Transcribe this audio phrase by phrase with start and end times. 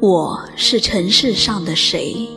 [0.00, 2.28] 我是尘世上的谁？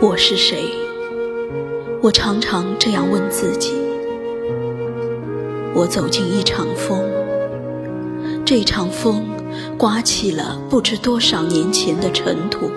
[0.00, 0.64] 我是谁？
[2.02, 3.72] 我常常这样问自己。
[5.74, 7.00] 我走进一场风，
[8.44, 9.24] 这场风
[9.78, 12.68] 刮起了不知多少年前的尘土；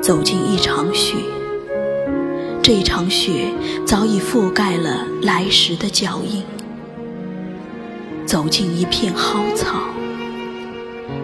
[0.00, 1.16] 走进一场雪，
[2.62, 3.52] 这场雪
[3.84, 6.44] 早已覆盖了来时的脚印。
[8.24, 9.80] 走进一片蒿草，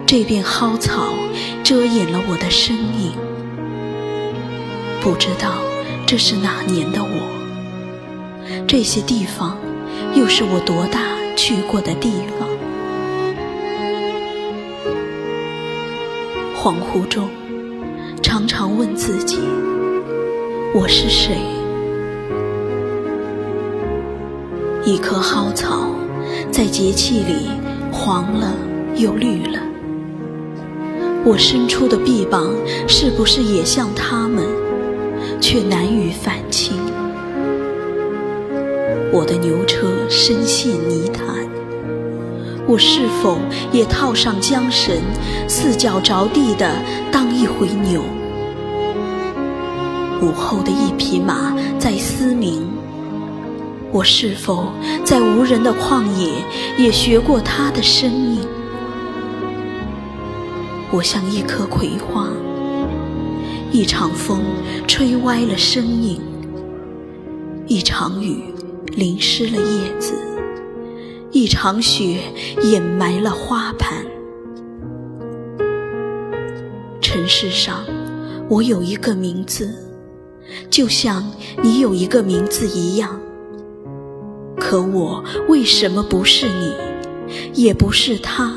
[0.05, 1.13] 这片蒿草
[1.63, 3.13] 遮掩了我的身影。
[4.99, 5.53] 不知道
[6.05, 7.29] 这是哪年的我，
[8.67, 9.57] 这些地方
[10.13, 10.99] 又是我多大
[11.37, 12.49] 去过的地方？
[16.53, 17.29] 恍惚中，
[18.21, 19.39] 常常问自己：
[20.71, 21.35] 我是谁？
[24.85, 25.89] 一棵蒿草。
[26.51, 27.49] 在节气里，
[27.91, 28.53] 黄了
[28.95, 29.59] 又绿了。
[31.25, 32.51] 我伸出的臂膀，
[32.87, 34.45] 是不是也像他们，
[35.41, 36.77] 却难于反清？
[39.11, 41.47] 我的牛车深陷泥潭，
[42.67, 43.39] 我是否
[43.71, 44.95] 也套上缰绳，
[45.47, 46.75] 四脚着地的
[47.11, 48.03] 当一回牛？
[50.21, 52.67] 午后的一匹马在嘶鸣。
[53.91, 54.71] 我是否
[55.03, 56.43] 在无人的旷野
[56.77, 58.39] 也学过他的声音？
[60.91, 62.27] 我像一棵葵花，
[63.71, 64.41] 一场风
[64.87, 66.21] 吹歪了身影，
[67.65, 68.43] 一场雨
[68.95, 70.13] 淋湿了叶子，
[71.31, 72.19] 一场雪
[72.61, 74.05] 掩埋了花盘。
[77.01, 77.85] 尘世上，
[78.47, 79.73] 我有一个名字，
[80.69, 83.19] 就像你有一个名字一样。
[84.57, 86.73] 可我为什么不是你，
[87.53, 88.53] 也不是他？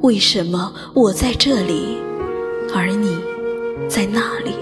[0.00, 1.98] 为什么我在这里，
[2.74, 3.18] 而你
[3.88, 4.52] 在那里？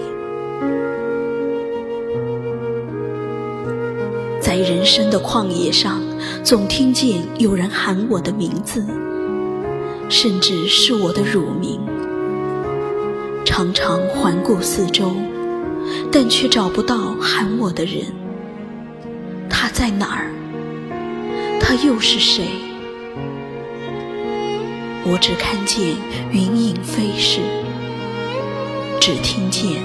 [4.39, 6.01] 在人生的旷野上，
[6.43, 8.85] 总听见有人喊我的名字，
[10.09, 11.79] 甚至是我的乳名。
[13.45, 15.11] 常常环顾四周，
[16.13, 18.03] 但却找不到喊我的人。
[19.49, 20.31] 他在哪儿？
[21.59, 22.45] 他又是谁？
[25.05, 25.95] 我只看见
[26.31, 27.41] 云影飞逝，
[29.01, 29.81] 只听见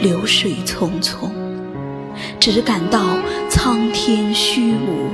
[0.00, 1.30] 流水匆匆，
[2.40, 3.18] 只感到
[3.50, 5.10] 苍天虚无。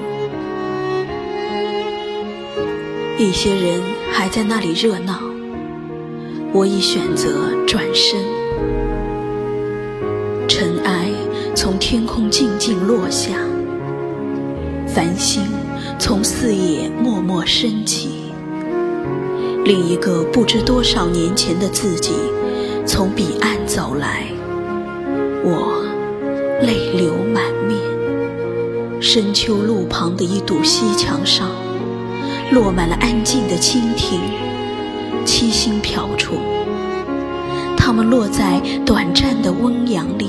[3.19, 3.83] 一些人
[4.13, 5.21] 还在那里热闹，
[6.53, 8.44] 我已选择转身。
[10.49, 11.11] 尘埃
[11.55, 13.33] 从天空静静落下。
[14.87, 15.43] 繁星
[15.99, 18.33] 从四野默默升起，
[19.65, 22.13] 另一个不知多少年前的自己
[22.87, 24.27] 从彼岸走来，
[25.43, 25.85] 我
[26.63, 27.81] 泪流满面。
[29.01, 31.51] 深秋路旁的一堵西墙上，
[32.53, 34.21] 落满了安静的蜻蜓，
[35.25, 36.54] 七星瓢虫。
[37.95, 40.29] 它们落在短暂的温阳里，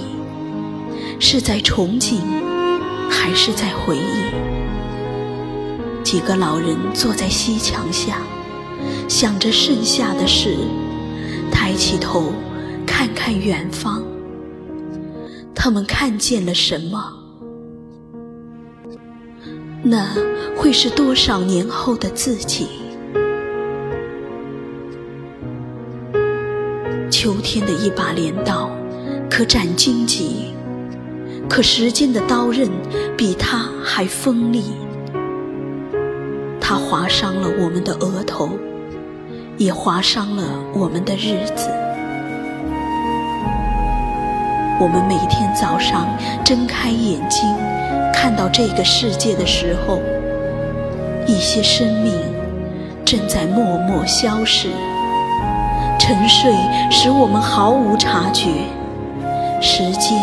[1.19, 2.19] 是在憧憬，
[3.09, 4.29] 还是在回忆？
[6.03, 8.19] 几个老人坐在西墙下，
[9.07, 10.55] 想着剩下的事，
[11.51, 12.31] 抬起头
[12.85, 14.03] 看看远方。
[15.55, 17.13] 他们看见了什么？
[19.81, 20.07] 那
[20.55, 22.67] 会是多少年后的自己？
[27.25, 28.69] 秋天的一把镰刀，
[29.31, 30.53] 可斩荆棘，
[31.49, 32.69] 可时间的刀刃
[33.17, 34.75] 比它还锋利。
[36.61, 38.51] 它划伤了我们的额头，
[39.57, 40.43] 也划伤了
[40.75, 41.67] 我们的日子。
[44.79, 46.07] 我们每天早上
[46.43, 47.49] 睁开眼睛，
[48.13, 49.99] 看到这个世界的时候，
[51.25, 52.13] 一些生命
[53.03, 54.69] 正在默默消逝。
[55.97, 56.53] 沉睡
[56.91, 58.49] 使我们毫无察觉，
[59.61, 60.19] 时间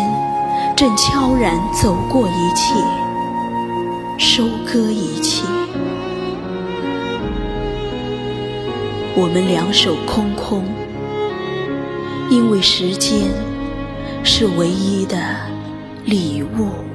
[0.75, 2.73] 正悄然走过一切，
[4.17, 5.45] 收割一切。
[9.15, 10.63] 我们两手空空，
[12.29, 13.29] 因为时间
[14.23, 15.17] 是唯一的
[16.05, 16.92] 礼物。